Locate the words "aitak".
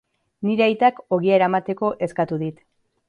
0.67-1.01